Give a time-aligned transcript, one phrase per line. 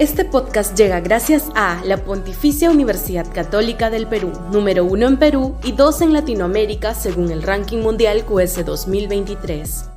[0.00, 5.56] Este podcast llega gracias a la Pontificia Universidad Católica del Perú, número uno en Perú
[5.62, 9.88] y dos en Latinoamérica según el ranking mundial QS 2023.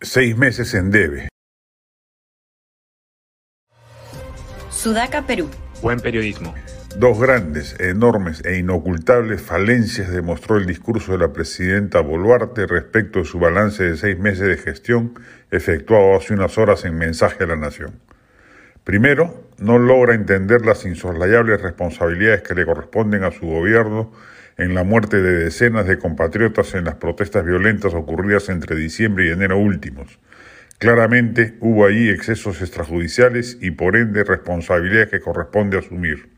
[0.00, 1.28] Seis meses en debe.
[4.70, 5.50] Sudaca, Perú.
[5.82, 6.54] Buen periodismo.
[6.98, 13.26] Dos grandes, enormes e inocultables falencias demostró el discurso de la presidenta Boluarte respecto de
[13.26, 15.12] su balance de seis meses de gestión
[15.50, 18.00] efectuado hace unas horas en mensaje a la Nación.
[18.84, 24.12] Primero, no logra entender las insoslayables responsabilidades que le corresponden a su gobierno
[24.56, 29.30] en la muerte de decenas de compatriotas en las protestas violentas ocurridas entre diciembre y
[29.30, 30.18] enero últimos.
[30.78, 36.28] Claramente hubo allí excesos extrajudiciales y por ende responsabilidades que corresponde asumir.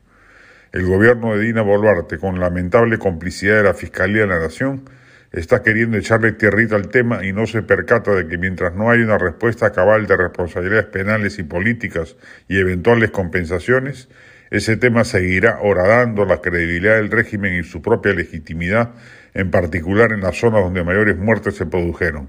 [0.71, 4.89] El gobierno de Dina Boluarte, con lamentable complicidad de la Fiscalía de la Nación,
[5.33, 9.03] está queriendo echarle tierrita al tema y no se percata de que mientras no haya
[9.03, 14.09] una respuesta cabal de responsabilidades penales y políticas y eventuales compensaciones,
[14.53, 18.95] ese tema seguirá horadando la credibilidad del régimen y su propia legitimidad,
[19.35, 22.29] en particular en las zonas donde mayores muertes se produjeron.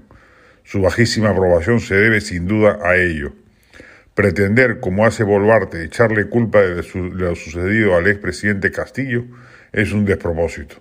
[0.64, 3.32] Su bajísima aprobación se debe sin duda a ello.
[4.14, 9.24] Pretender, como hace Boluarte, echarle culpa de, lo sucedido al expresidente Castillo
[9.72, 10.76] es un despropósito.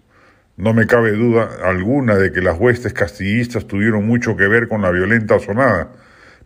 [0.57, 4.81] No me cabe duda alguna de que las huestes castillistas tuvieron mucho que ver con
[4.81, 5.91] la violenta sonada,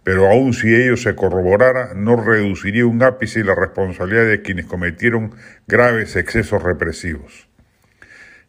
[0.04, 5.34] pero aun si ello se corroborara, no reduciría un ápice la responsabilidad de quienes cometieron
[5.68, 7.48] graves excesos represivos.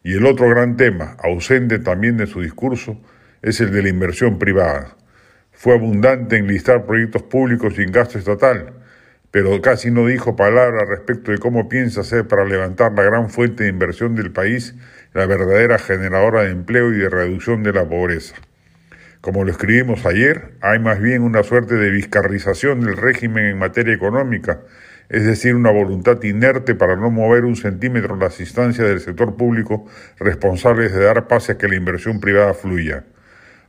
[0.03, 3.01] Y el otro gran tema, ausente también de su discurso,
[3.45, 4.95] es el de la inversión privada.
[5.51, 8.73] Fue abundante en listar proyectos públicos sin gasto estatal,
[9.29, 13.63] pero casi no dijo palabra respecto de cómo piensa hacer para levantar la gran fuente
[13.63, 14.73] de inversión del país,
[15.13, 18.35] la verdadera generadora de empleo y de reducción de la pobreza.
[19.21, 23.93] Como lo escribimos ayer, hay más bien una suerte de vizcarrización del régimen en materia
[23.93, 24.61] económica,
[25.07, 29.85] es decir, una voluntad inerte para no mover un centímetro las instancias del sector público
[30.17, 33.03] responsables de dar pase a que la inversión privada fluya.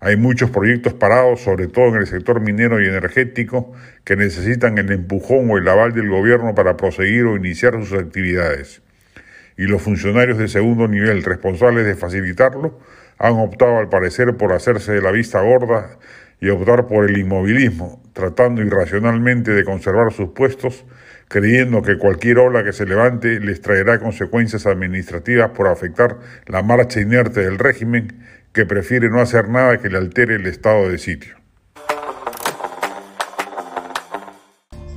[0.01, 3.73] Hay muchos proyectos parados, sobre todo en el sector minero y energético,
[4.05, 8.83] que necesitan el empujón o el aval del gobierno para proseguir o iniciar sus actividades.
[9.57, 12.79] Y los funcionarios de segundo nivel responsables de facilitarlo
[13.19, 15.99] han optado al parecer por hacerse de la vista gorda
[16.41, 20.85] y optar por el inmovilismo, tratando irracionalmente de conservar sus puestos,
[21.29, 27.01] creyendo que cualquier ola que se levante les traerá consecuencias administrativas por afectar la marcha
[27.01, 28.23] inerte del régimen
[28.57, 31.37] que prefiere no hacer nada que le altere el estado de sitio.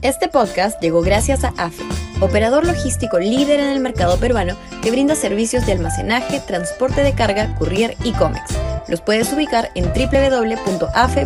[0.02, 1.84] Este podcast llegó gracias a AFE,
[2.22, 7.54] operador logístico líder en el mercado peruano que brinda servicios de almacenaje, transporte de carga,
[7.58, 8.58] courier y cómics.
[8.88, 11.20] Los puedes ubicar en www.afe.pe.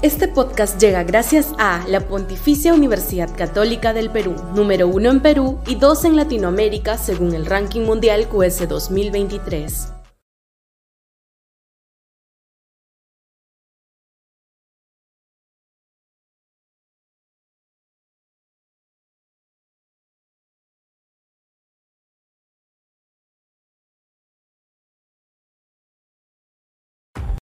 [0.00, 5.58] Este podcast llega gracias a la Pontificia Universidad Católica del Perú, número uno en Perú
[5.66, 9.93] y dos en Latinoamérica según el ranking mundial QS 2023.